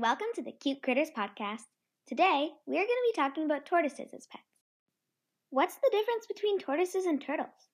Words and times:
Welcome 0.00 0.28
to 0.36 0.42
the 0.42 0.52
Cute 0.52 0.80
Critters 0.80 1.10
Podcast. 1.10 1.64
Today, 2.06 2.50
we 2.68 2.76
are 2.76 2.86
going 2.86 2.86
to 2.86 3.12
be 3.12 3.16
talking 3.16 3.44
about 3.46 3.66
tortoises 3.66 4.14
as 4.14 4.28
pets. 4.28 4.44
What's 5.50 5.74
the 5.74 5.90
difference 5.90 6.24
between 6.24 6.60
tortoises 6.60 7.04
and 7.04 7.20
turtles? 7.20 7.66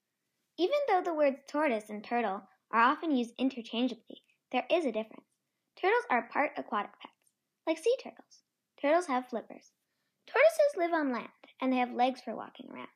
Even 0.57 0.79
though 0.89 1.03
the 1.05 1.13
words 1.13 1.37
tortoise 1.47 1.91
and 1.91 2.03
turtle 2.03 2.41
are 2.73 2.81
often 2.81 3.15
used 3.15 3.35
interchangeably, 3.37 4.23
there 4.53 4.65
is 4.71 4.87
a 4.87 4.91
difference. 4.91 5.27
Turtles 5.79 6.05
are 6.09 6.31
part 6.33 6.53
aquatic 6.57 6.93
pets, 6.99 7.35
like 7.67 7.77
sea 7.77 7.95
turtles. 8.03 8.41
Turtles 8.81 9.05
have 9.05 9.29
flippers. 9.29 9.73
Tortoises 10.27 10.79
live 10.79 10.95
on 10.95 11.13
land, 11.13 11.29
and 11.61 11.71
they 11.71 11.77
have 11.77 11.93
legs 11.93 12.23
for 12.25 12.35
walking 12.35 12.71
around. 12.73 12.89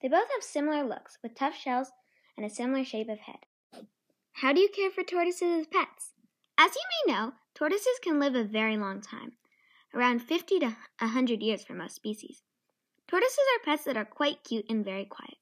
They 0.00 0.08
both 0.08 0.28
have 0.32 0.42
similar 0.42 0.82
looks, 0.82 1.18
with 1.22 1.34
tough 1.34 1.54
shells 1.54 1.90
and 2.34 2.46
a 2.46 2.48
similar 2.48 2.82
shape 2.82 3.10
of 3.10 3.18
head. 3.18 3.44
How 4.32 4.54
do 4.54 4.60
you 4.62 4.70
care 4.74 4.90
for 4.90 5.02
tortoises 5.02 5.60
as 5.60 5.66
pets? 5.66 6.14
As 6.56 6.74
you 6.74 6.80
may 7.06 7.12
know, 7.12 7.32
tortoises 7.54 7.98
can 8.02 8.18
live 8.18 8.34
a 8.34 8.44
very 8.44 8.76
long 8.76 9.00
time, 9.00 9.32
around 9.94 10.20
50 10.20 10.58
to 10.60 10.76
100 10.98 11.42
years 11.42 11.64
for 11.64 11.74
most 11.74 11.94
species. 11.94 12.42
Tortoises 13.06 13.38
are 13.38 13.64
pets 13.64 13.84
that 13.84 13.96
are 13.96 14.04
quite 14.04 14.44
cute 14.44 14.66
and 14.68 14.84
very 14.84 15.04
quiet. 15.04 15.36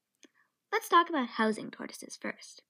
Let's 0.71 0.89
talk 0.89 1.09
about 1.09 1.27
housing 1.27 1.71
tortoises 1.71 2.17
first. 2.19 2.61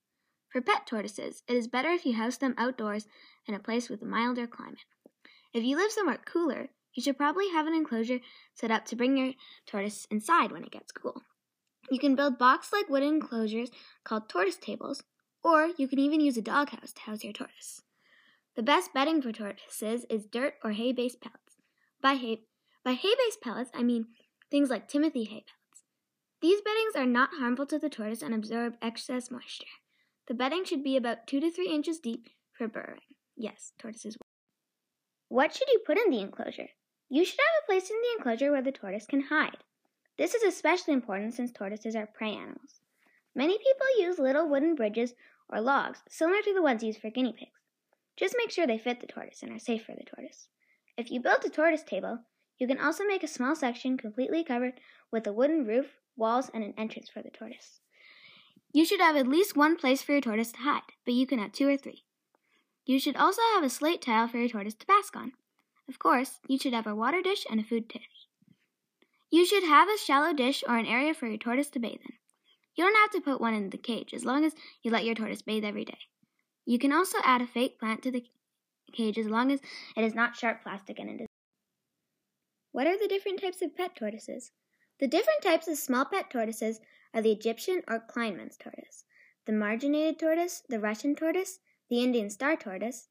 For 0.50 0.62
pet 0.62 0.86
tortoises, 0.86 1.44
it 1.48 1.56
is 1.56 1.68
better 1.68 1.90
if 1.90 2.06
you 2.06 2.14
house 2.14 2.38
them 2.38 2.54
outdoors 2.58 3.08
in 3.48 3.56
a 3.56 3.60
place 3.60 3.90
with 3.90 4.02
a 4.02 4.06
milder 4.06 4.48
climate. 4.48 4.86
If 5.54 5.64
you 5.64 5.76
live 5.76 5.92
somewhere 5.92 6.20
cooler, 6.26 6.70
you 6.94 7.02
should 7.02 7.18
probably 7.18 7.50
have 7.50 7.66
an 7.66 7.74
enclosure 7.74 8.20
set 8.54 8.72
up 8.72 8.86
to 8.86 8.96
bring 8.96 9.18
your 9.18 9.34
tortoise 9.66 10.06
inside 10.12 10.52
when 10.52 10.64
it 10.64 10.72
gets 10.72 10.92
cool. 10.92 11.24
You 11.90 12.00
can 12.00 12.16
build 12.16 12.38
box 12.38 12.72
like 12.72 12.88
wooden 12.88 13.16
enclosures 13.16 13.72
called 14.04 14.30
tortoise 14.30 14.58
tables, 14.58 15.04
or 15.44 15.72
you 15.78 15.88
can 15.88 16.00
even 16.00 16.22
use 16.22 16.38
a 16.38 16.42
doghouse 16.42 16.94
to 16.94 17.02
house 17.02 17.24
your 17.24 17.34
tortoise. 17.34 17.82
The 18.56 18.64
best 18.64 18.94
bedding 18.94 19.22
for 19.22 19.32
tortoises 19.32 20.06
is 20.10 20.26
dirt 20.26 20.56
or 20.64 20.72
hay 20.72 20.92
based 20.92 21.22
pellets. 21.22 21.58
By 22.02 22.16
hay, 22.16 22.42
by 22.84 22.94
hay 22.94 23.16
based 23.18 23.42
pellets, 23.42 23.72
I 23.74 23.82
mean 23.82 24.08
things 24.52 24.70
like 24.70 24.88
Timothy 24.88 25.24
hay 25.24 25.44
pellets. 25.48 25.84
These 26.40 26.62
beddings 26.62 26.96
are 26.96 27.08
not 27.08 27.40
harmful 27.40 27.66
to 27.68 27.80
the 27.80 27.90
tortoise 27.90 28.22
and 28.22 28.36
absorb 28.36 28.76
excess 28.82 29.32
moisture. 29.32 29.66
The 30.28 30.36
bedding 30.36 30.66
should 30.66 30.84
be 30.84 30.96
about 30.96 31.26
2 31.26 31.40
to 31.40 31.50
3 31.50 31.68
inches 31.68 32.00
deep 32.00 32.30
for 32.52 32.68
burrowing. 32.68 33.00
Yes, 33.36 33.72
tortoises. 33.80 34.18
What 35.30 35.56
should 35.56 35.70
you 35.70 35.82
put 35.86 35.98
in 35.98 36.12
the 36.12 36.20
enclosure? 36.20 36.70
You 37.10 37.26
should 37.26 37.40
have 37.40 37.64
a 37.64 37.66
place 37.66 37.90
in 37.90 37.98
the 37.98 38.18
enclosure 38.18 38.52
where 38.52 38.62
the 38.62 38.72
tortoise 38.72 39.08
can 39.08 39.22
hide. 39.22 39.58
This 40.18 40.36
is 40.36 40.44
especially 40.44 40.94
important 40.94 41.34
since 41.34 41.52
tortoises 41.52 41.96
are 41.96 42.06
prey 42.06 42.36
animals. 42.36 42.82
Many 43.34 43.58
people 43.58 43.88
use 44.06 44.20
little 44.20 44.48
wooden 44.48 44.76
bridges 44.76 45.16
or 45.50 45.60
logs, 45.60 46.04
similar 46.08 46.42
to 46.44 46.54
the 46.54 46.62
ones 46.62 46.84
used 46.84 47.02
for 47.02 47.10
guinea 47.10 47.34
pigs. 47.34 47.63
Just 48.18 48.36
make 48.38 48.52
sure 48.52 48.68
they 48.68 48.78
fit 48.78 49.00
the 49.00 49.08
tortoise 49.08 49.42
and 49.42 49.52
are 49.52 49.60
safe 49.60 49.86
for 49.86 49.96
the 49.96 50.04
tortoise. 50.04 50.48
If 50.98 51.10
you 51.10 51.20
build 51.20 51.44
a 51.46 51.50
tortoise 51.50 51.84
table, 51.84 52.20
you 52.60 52.68
can 52.68 52.80
also 52.80 53.04
make 53.06 53.24
a 53.24 53.28
small 53.28 53.56
section 53.56 53.98
completely 53.98 54.44
covered 54.44 54.80
with 55.12 55.26
a 55.26 55.34
wooden 55.34 55.66
roof, 55.66 55.88
walls, 56.16 56.50
and 56.54 56.64
an 56.64 56.74
entrance 56.78 57.10
for 57.10 57.22
the 57.24 57.32
tortoise. 57.32 57.80
You 58.72 58.86
should 58.86 59.00
have 59.00 59.16
at 59.16 59.28
least 59.28 59.56
one 59.56 59.76
place 59.76 60.02
for 60.02 60.12
your 60.14 60.22
tortoise 60.22 60.52
to 60.54 60.60
hide, 60.60 60.82
but 61.06 61.14
you 61.14 61.26
can 61.26 61.40
have 61.40 61.52
two 61.52 61.68
or 61.68 61.78
three. 61.78 62.04
You 62.86 63.00
should 63.00 63.16
also 63.16 63.42
have 63.56 63.64
a 63.64 63.70
slate 63.70 64.02
tile 64.02 64.28
for 64.28 64.38
your 64.38 64.50
tortoise 64.50 64.76
to 64.76 64.86
bask 64.86 65.16
on. 65.16 65.34
Of 65.90 66.00
course, 66.00 66.40
you 66.48 66.58
should 66.58 66.74
have 66.74 66.88
a 66.88 66.96
water 66.96 67.22
dish 67.22 67.46
and 67.50 67.60
a 67.60 67.64
food 67.64 67.88
dish. 67.88 68.28
You 69.32 69.46
should 69.46 69.64
have 69.64 69.90
a 69.90 69.98
shallow 69.98 70.34
dish 70.34 70.64
or 70.68 70.78
an 70.78 70.86
area 70.86 71.14
for 71.14 71.28
your 71.28 71.38
tortoise 71.38 71.70
to 71.72 71.80
bathe 71.80 72.02
in. 72.06 72.16
You 72.76 72.84
don't 72.84 72.96
have 72.96 73.12
to 73.12 73.22
put 73.22 73.42
one 73.42 73.54
in 73.54 73.70
the 73.70 73.78
cage 73.78 74.14
as 74.14 74.26
long 74.26 74.46
as 74.46 74.54
you 74.82 74.92
let 74.92 75.06
your 75.06 75.16
tortoise 75.16 75.42
bathe 75.42 75.64
every 75.64 75.86
day. 75.86 75.98
You 76.66 76.80
can 76.80 76.94
also 76.94 77.18
add 77.24 77.42
a 77.42 77.48
fake 77.48 77.80
plant 77.80 78.02
to 78.04 78.12
the 78.12 78.24
cage 78.94 79.18
as 79.18 79.28
long 79.28 79.52
as 79.52 79.60
it 79.98 80.04
is 80.04 80.16
not 80.16 80.36
sharp 80.36 80.64
plastic 80.64 81.00
and 81.00 81.10
it 81.10 81.24
is. 81.24 81.28
What 82.72 82.88
are 82.88 82.98
the 82.98 83.08
different 83.08 83.42
types 83.42 83.62
of 83.62 83.76
pet 83.76 83.96
tortoises? 83.96 84.52
The 85.00 85.08
different 85.08 85.42
types 85.42 85.68
of 85.68 85.78
small 85.78 86.06
pet 86.06 86.30
tortoises 86.30 86.80
are 87.14 87.22
the 87.22 87.32
Egyptian 87.32 87.82
or 87.88 88.00
Kleinmann's 88.00 88.58
tortoise, 88.58 89.04
the 89.46 89.52
marginated 89.52 90.18
tortoise, 90.20 90.64
the 90.70 90.80
Russian 90.80 91.16
tortoise, 91.16 91.60
the 91.90 92.02
Indian 92.02 92.30
star 92.30 92.56
tortoise, 92.56 93.10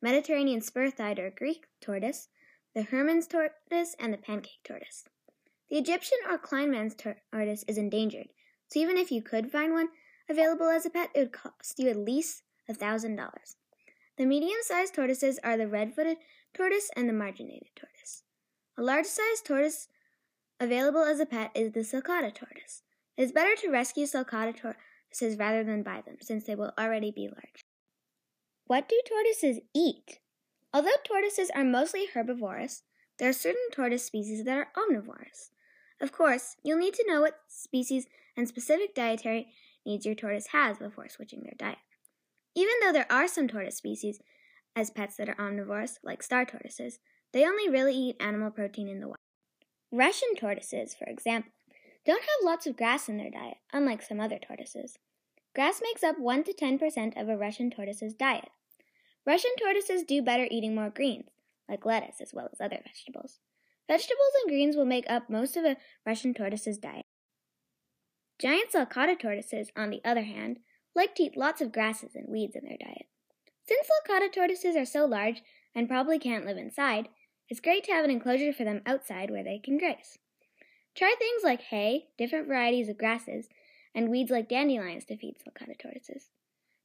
Mediterranean 0.00 0.60
spur-thighed 0.60 1.18
or 1.18 1.30
Greek 1.30 1.66
tortoise, 1.80 2.28
the 2.74 2.82
Hermann's 2.82 3.26
tortoise, 3.26 3.94
and 3.98 4.12
the 4.12 4.18
pancake 4.18 4.62
tortoise. 4.64 5.04
The 5.70 5.76
Egyptian 5.76 6.18
or 6.28 6.38
Kleinmann's 6.38 6.94
tortoise 6.94 7.64
is 7.68 7.78
endangered, 7.78 8.28
so 8.68 8.80
even 8.80 8.96
if 8.96 9.10
you 9.10 9.22
could 9.22 9.52
find 9.52 9.72
one 9.72 9.88
available 10.28 10.68
as 10.68 10.86
a 10.86 10.90
pet, 10.90 11.10
it 11.14 11.20
would 11.20 11.32
cost 11.32 11.78
you 11.78 11.88
at 11.88 11.96
least 11.96 12.42
$1,000. 12.70 13.28
The 14.16 14.26
medium 14.26 14.58
sized 14.62 14.94
tortoises 14.94 15.38
are 15.42 15.56
the 15.56 15.68
red 15.68 15.94
footed 15.94 16.18
tortoise 16.54 16.90
and 16.96 17.08
the 17.08 17.12
marginated 17.12 17.68
tortoise. 17.74 18.22
A 18.78 18.82
large 18.82 19.06
sized 19.06 19.44
tortoise 19.44 19.88
available 20.60 21.02
as 21.02 21.20
a 21.20 21.26
pet 21.26 21.50
is 21.54 21.72
the 21.72 21.80
sulcata 21.80 22.32
tortoise. 22.32 22.82
It 23.16 23.22
is 23.22 23.32
better 23.32 23.54
to 23.56 23.70
rescue 23.70 24.06
sulcata 24.06 24.54
tortoises 24.56 25.38
rather 25.38 25.64
than 25.64 25.82
buy 25.82 26.02
them, 26.04 26.16
since 26.20 26.44
they 26.44 26.54
will 26.54 26.72
already 26.78 27.10
be 27.10 27.28
large. 27.28 27.64
What 28.66 28.88
do 28.88 29.00
tortoises 29.06 29.60
eat? 29.74 30.20
Although 30.72 30.90
tortoises 31.04 31.50
are 31.54 31.64
mostly 31.64 32.06
herbivorous, 32.14 32.82
there 33.18 33.28
are 33.28 33.32
certain 33.32 33.70
tortoise 33.72 34.04
species 34.04 34.44
that 34.44 34.56
are 34.56 34.68
omnivorous. 34.76 35.50
Of 36.00 36.12
course, 36.12 36.56
you'll 36.64 36.78
need 36.78 36.94
to 36.94 37.04
know 37.06 37.20
what 37.20 37.40
species 37.48 38.06
and 38.36 38.48
specific 38.48 38.94
dietary 38.94 39.48
needs 39.86 40.04
your 40.04 40.14
tortoise 40.14 40.48
has 40.48 40.78
before 40.78 41.08
switching 41.08 41.42
their 41.42 41.54
diet. 41.56 41.78
Even 42.54 42.74
though 42.80 42.92
there 42.92 43.10
are 43.10 43.28
some 43.28 43.48
tortoise 43.48 43.76
species 43.76 44.20
as 44.76 44.90
pets 44.90 45.16
that 45.16 45.28
are 45.28 45.34
omnivores, 45.36 45.98
like 46.02 46.22
star 46.22 46.44
tortoises, 46.44 46.98
they 47.32 47.44
only 47.44 47.68
really 47.68 47.94
eat 47.94 48.16
animal 48.20 48.50
protein 48.50 48.88
in 48.88 49.00
the 49.00 49.08
wild. 49.08 49.16
Russian 49.90 50.34
tortoises, 50.36 50.94
for 50.94 51.06
example, 51.06 51.52
don't 52.06 52.22
have 52.22 52.44
lots 52.44 52.66
of 52.66 52.76
grass 52.76 53.08
in 53.08 53.16
their 53.16 53.30
diet, 53.30 53.56
unlike 53.72 54.02
some 54.02 54.20
other 54.20 54.38
tortoises. 54.38 54.98
Grass 55.54 55.80
makes 55.82 56.02
up 56.02 56.18
1 56.18 56.44
to 56.44 56.52
10% 56.52 57.20
of 57.20 57.28
a 57.28 57.36
Russian 57.36 57.70
tortoise's 57.70 58.14
diet. 58.14 58.48
Russian 59.26 59.52
tortoises 59.60 60.02
do 60.02 60.20
better 60.20 60.46
eating 60.50 60.74
more 60.74 60.90
greens, 60.90 61.30
like 61.68 61.86
lettuce 61.86 62.20
as 62.20 62.34
well 62.34 62.48
as 62.52 62.60
other 62.60 62.80
vegetables. 62.84 63.38
Vegetables 63.88 64.32
and 64.42 64.50
greens 64.50 64.76
will 64.76 64.84
make 64.84 65.08
up 65.08 65.30
most 65.30 65.56
of 65.56 65.64
a 65.64 65.76
Russian 66.04 66.34
tortoise's 66.34 66.78
diet. 66.78 67.04
Giant 68.38 68.72
sulcata 68.72 69.18
tortoises, 69.18 69.70
on 69.76 69.90
the 69.90 70.00
other 70.04 70.22
hand, 70.22 70.58
like 70.94 71.14
to 71.16 71.24
eat 71.24 71.36
lots 71.36 71.60
of 71.60 71.72
grasses 71.72 72.14
and 72.14 72.28
weeds 72.28 72.56
in 72.56 72.64
their 72.64 72.76
diet. 72.78 73.06
Since 73.66 73.88
sulcata 73.88 74.32
tortoises 74.32 74.76
are 74.76 74.84
so 74.84 75.06
large 75.06 75.42
and 75.74 75.88
probably 75.88 76.18
can't 76.18 76.44
live 76.44 76.56
inside, 76.56 77.08
it's 77.48 77.60
great 77.60 77.84
to 77.84 77.92
have 77.92 78.04
an 78.04 78.10
enclosure 78.10 78.52
for 78.52 78.64
them 78.64 78.82
outside 78.86 79.30
where 79.30 79.44
they 79.44 79.58
can 79.58 79.78
graze. 79.78 80.18
Try 80.94 81.14
things 81.18 81.42
like 81.42 81.62
hay, 81.62 82.06
different 82.16 82.46
varieties 82.46 82.88
of 82.88 82.98
grasses, 82.98 83.48
and 83.94 84.10
weeds 84.10 84.30
like 84.30 84.48
dandelions 84.48 85.04
to 85.06 85.16
feed 85.16 85.36
sulcata 85.38 85.78
tortoises. 85.78 86.30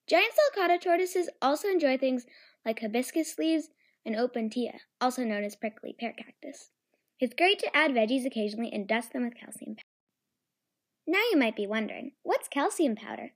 Giant 0.08 0.34
sulcata 0.34 0.82
tortoises 0.82 1.30
also 1.42 1.68
enjoy 1.68 1.98
things 1.98 2.26
like 2.66 2.80
hibiscus 2.80 3.38
leaves 3.38 3.70
and 4.06 4.16
opuntia, 4.16 4.80
also 5.00 5.24
known 5.24 5.44
as 5.44 5.56
prickly 5.56 5.96
pear 6.00 6.14
cactus. 6.14 6.72
It's 7.20 7.36
great 7.36 7.60
to 7.60 7.76
add 7.76 7.92
veggies 7.92 8.26
occasionally 8.26 8.72
and 8.72 8.88
dust 8.88 9.14
them 9.14 9.24
with 9.24 9.36
calcium 9.36 9.76
powder. 9.76 9.84
Now 11.06 11.22
you 11.32 11.38
might 11.38 11.56
be 11.56 11.68
wondering, 11.68 12.14
what's 12.24 12.48
calcium 12.48 12.96
powder? 12.96 13.34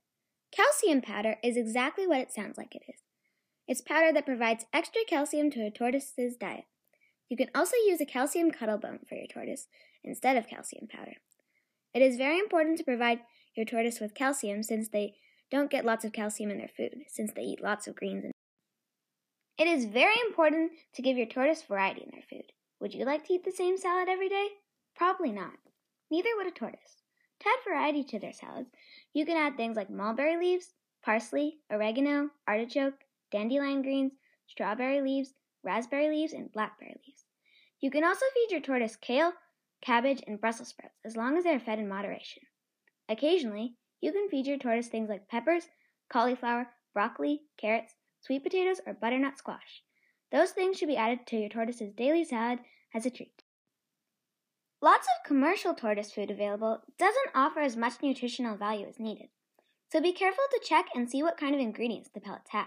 Calcium 0.54 1.00
powder 1.00 1.36
is 1.42 1.56
exactly 1.56 2.06
what 2.06 2.20
it 2.20 2.32
sounds 2.32 2.56
like 2.56 2.76
it 2.76 2.82
is. 2.88 3.00
It's 3.66 3.80
powder 3.80 4.12
that 4.12 4.26
provides 4.26 4.66
extra 4.72 5.02
calcium 5.08 5.50
to 5.50 5.66
a 5.66 5.70
tortoise's 5.70 6.36
diet. 6.36 6.64
You 7.28 7.36
can 7.36 7.48
also 7.54 7.76
use 7.86 8.00
a 8.00 8.06
calcium 8.06 8.50
cuttle 8.50 8.78
bone 8.78 9.00
for 9.08 9.16
your 9.16 9.26
tortoise 9.26 9.66
instead 10.04 10.36
of 10.36 10.46
calcium 10.46 10.86
powder. 10.86 11.14
It 11.92 12.02
is 12.02 12.16
very 12.16 12.38
important 12.38 12.78
to 12.78 12.84
provide 12.84 13.20
your 13.56 13.66
tortoise 13.66 13.98
with 13.98 14.14
calcium 14.14 14.62
since 14.62 14.88
they 14.88 15.14
don't 15.50 15.70
get 15.70 15.84
lots 15.84 16.04
of 16.04 16.12
calcium 16.12 16.50
in 16.50 16.58
their 16.58 16.70
food, 16.76 16.94
since 17.08 17.32
they 17.32 17.42
eat 17.42 17.62
lots 17.62 17.86
of 17.86 17.96
greens. 17.96 18.24
And 18.24 18.32
it 19.58 19.66
is 19.68 19.86
very 19.86 20.16
important 20.26 20.72
to 20.94 21.02
give 21.02 21.16
your 21.16 21.26
tortoise 21.26 21.62
variety 21.62 22.02
in 22.02 22.10
their 22.12 22.24
food. 22.28 22.52
Would 22.80 22.94
you 22.94 23.04
like 23.04 23.26
to 23.26 23.32
eat 23.32 23.44
the 23.44 23.52
same 23.52 23.78
salad 23.78 24.08
every 24.08 24.28
day? 24.28 24.48
Probably 24.94 25.32
not. 25.32 25.54
Neither 26.10 26.30
would 26.36 26.46
a 26.46 26.50
tortoise. 26.50 27.03
To 27.40 27.48
add 27.48 27.70
variety 27.70 28.04
to 28.04 28.18
their 28.18 28.32
salads, 28.32 28.70
you 29.12 29.26
can 29.26 29.36
add 29.36 29.56
things 29.56 29.76
like 29.76 29.90
mulberry 29.90 30.36
leaves, 30.36 30.72
parsley, 31.02 31.58
oregano, 31.70 32.30
artichoke, 32.48 33.04
dandelion 33.30 33.82
greens, 33.82 34.12
strawberry 34.46 35.00
leaves, 35.00 35.34
raspberry 35.62 36.08
leaves, 36.08 36.32
and 36.32 36.52
blackberry 36.52 36.94
leaves. 37.06 37.24
You 37.80 37.90
can 37.90 38.04
also 38.04 38.24
feed 38.34 38.50
your 38.50 38.60
tortoise 38.60 38.96
kale, 38.96 39.32
cabbage, 39.82 40.22
and 40.26 40.40
Brussels 40.40 40.68
sprouts 40.68 40.98
as 41.04 41.16
long 41.16 41.36
as 41.36 41.44
they 41.44 41.54
are 41.54 41.60
fed 41.60 41.78
in 41.78 41.88
moderation. 41.88 42.42
Occasionally, 43.08 43.76
you 44.00 44.12
can 44.12 44.28
feed 44.28 44.46
your 44.46 44.58
tortoise 44.58 44.88
things 44.88 45.08
like 45.08 45.28
peppers, 45.28 45.68
cauliflower, 46.08 46.68
broccoli, 46.94 47.42
carrots, 47.58 47.94
sweet 48.20 48.42
potatoes, 48.42 48.80
or 48.86 48.94
butternut 48.94 49.36
squash. 49.38 49.82
Those 50.32 50.50
things 50.50 50.78
should 50.78 50.88
be 50.88 50.96
added 50.96 51.26
to 51.26 51.36
your 51.36 51.48
tortoise's 51.48 51.92
daily 51.92 52.24
salad 52.24 52.60
as 52.94 53.06
a 53.06 53.10
treat. 53.10 53.43
Lots 54.84 55.06
of 55.06 55.26
commercial 55.26 55.72
tortoise 55.72 56.12
food 56.12 56.30
available 56.30 56.82
doesn't 56.98 57.30
offer 57.34 57.60
as 57.60 57.74
much 57.74 58.02
nutritional 58.02 58.58
value 58.58 58.86
as 58.86 59.00
needed, 59.00 59.28
so 59.90 59.98
be 59.98 60.12
careful 60.12 60.44
to 60.50 60.60
check 60.62 60.88
and 60.94 61.08
see 61.08 61.22
what 61.22 61.38
kind 61.38 61.54
of 61.54 61.60
ingredients 61.62 62.10
the 62.12 62.20
pellets 62.20 62.50
have. 62.50 62.66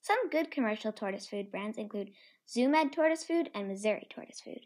Some 0.00 0.30
good 0.30 0.52
commercial 0.52 0.92
tortoise 0.92 1.26
food 1.26 1.50
brands 1.50 1.76
include 1.76 2.12
Zoo 2.48 2.68
Med 2.68 2.92
tortoise 2.92 3.24
food, 3.24 3.50
and 3.52 3.68
Mazuri 3.68 4.08
tortoise 4.08 4.40
food. 4.40 4.60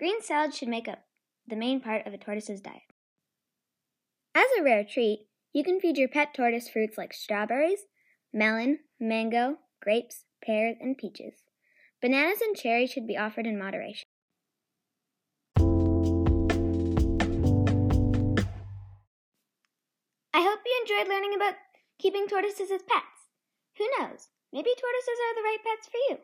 Green 0.00 0.20
salad 0.20 0.52
should 0.52 0.66
make 0.66 0.88
up 0.88 1.04
the 1.46 1.54
main 1.54 1.80
part 1.80 2.04
of 2.08 2.12
a 2.12 2.18
tortoise's 2.18 2.60
diet. 2.60 2.82
As 4.34 4.46
a 4.58 4.64
rare 4.64 4.82
treat, 4.82 5.28
you 5.52 5.62
can 5.62 5.78
feed 5.78 5.96
your 5.96 6.08
pet 6.08 6.34
tortoise 6.34 6.68
fruits 6.68 6.98
like 6.98 7.12
strawberries, 7.12 7.84
melon, 8.34 8.80
mango, 8.98 9.58
grapes, 9.80 10.24
pears, 10.44 10.74
and 10.80 10.98
peaches. 10.98 11.34
Bananas 12.02 12.40
and 12.40 12.56
cherries 12.56 12.90
should 12.90 13.06
be 13.06 13.16
offered 13.16 13.46
in 13.46 13.56
moderation. 13.56 14.02
Enjoyed 20.86 21.08
learning 21.08 21.34
about 21.34 21.54
keeping 21.98 22.28
tortoises 22.28 22.70
as 22.70 22.82
pets. 22.82 23.26
Who 23.76 23.84
knows? 23.98 24.28
Maybe 24.52 24.70
tortoises 24.70 25.18
are 25.18 25.34
the 25.34 25.42
right 25.42 25.58
pets 25.66 25.88
for 25.88 25.98
you. 26.08 26.18